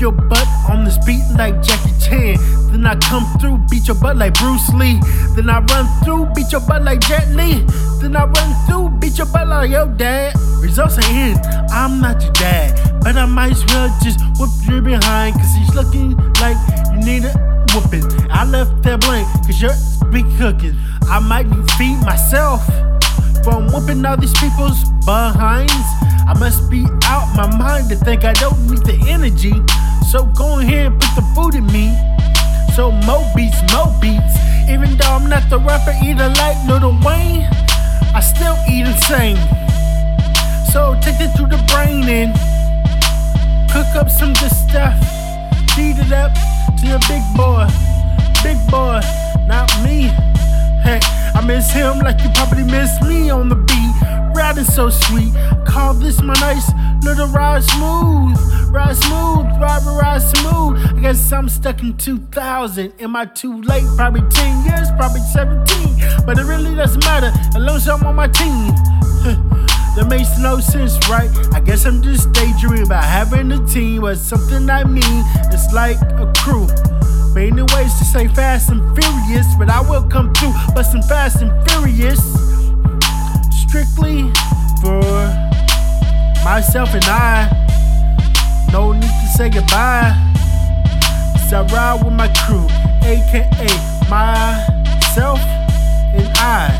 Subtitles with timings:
[0.00, 2.36] your butt on this beat like Jackie Chan.
[2.70, 5.00] Then I come through, beat your butt like Bruce Lee.
[5.36, 7.64] Then I run through, beat your butt like Jet Li.
[8.00, 10.34] Then I run through, beat your butt like your dad.
[10.60, 11.36] Results are in,
[11.70, 13.00] I'm not your dad.
[13.02, 16.56] But I might as well just whoop you behind, cause he's looking like
[16.92, 17.32] you need a
[17.74, 18.04] whooping.
[18.30, 20.76] I left that blank, cause you're big cooking.
[21.08, 22.64] I might feed myself
[23.44, 25.72] from whooping all these people's behinds.
[26.26, 29.52] I must be out my mind to think I don't need the energy.
[30.14, 31.90] So go ahead and put the food in me.
[32.76, 34.38] So mo beats, mo beats.
[34.70, 37.42] Even though I'm not the rapper, either like Lil Wayne,
[38.14, 39.34] I still eat insane.
[40.70, 42.30] So take it to the brain and
[43.72, 44.94] cook up some good stuff.
[45.74, 46.30] Feed it up
[46.78, 47.66] to your big boy,
[48.46, 49.02] big boy,
[49.50, 50.14] not me.
[50.86, 51.00] Hey,
[51.34, 53.94] I miss him like you probably miss me on the beat.
[54.32, 55.34] Riding so sweet.
[55.66, 56.70] Call this my nice
[57.04, 58.36] little ride smooth.
[58.70, 60.78] Ride smooth, ride, ride smooth.
[60.96, 62.92] I guess I'm stuck in 2000.
[62.98, 63.84] Am I too late?
[63.96, 66.24] Probably 10 years, probably 17.
[66.24, 68.68] But it really doesn't matter as long I'm on my team.
[69.94, 71.30] that makes no sense, right?
[71.52, 76.00] I guess I'm just daydreaming about having a team, but something I mean, it's like
[76.00, 76.66] a crew.
[77.34, 81.52] Many ways to say fast and furious, but I will come through busting fast and
[81.68, 82.20] furious.
[83.68, 84.32] Strictly
[84.80, 85.43] for
[86.44, 87.48] myself and I.
[88.72, 90.14] No need to say goodbye.
[91.48, 92.66] So I ride with my crew,
[93.02, 93.68] aka
[94.08, 95.40] myself
[96.14, 96.70] and I.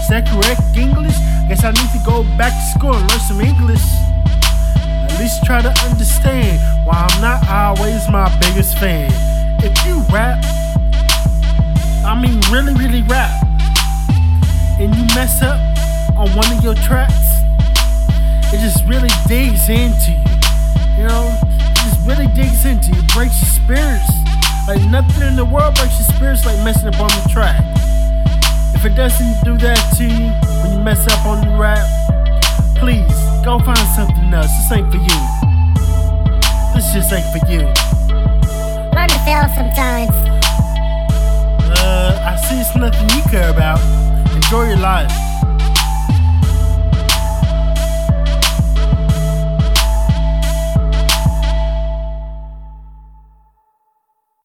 [0.00, 1.16] Is that correct English?
[1.48, 3.84] Guess I need to go back to school and learn some English.
[5.04, 9.10] At least try to understand why I'm not always my biggest fan
[9.62, 10.38] if you rap,
[12.04, 13.42] I mean really, really rap,
[14.78, 15.58] and you mess up
[16.16, 17.27] on one of your tracks,
[18.52, 20.24] it just really digs into you.
[20.96, 24.08] You know, it just really digs into you, breaks your spirits.
[24.66, 27.60] Like nothing in the world breaks your spirits like messing up on the track.
[28.74, 30.30] If it doesn't do that to you
[30.62, 31.86] when you mess up on the rap,
[32.76, 33.06] please
[33.44, 34.50] go find something else.
[34.58, 35.20] This ain't for you.
[36.74, 37.72] This just ain't for you
[38.98, 40.10] learn to fail sometimes.
[41.78, 43.78] Uh, I see it's nothing you care about.
[44.34, 45.27] Enjoy your life.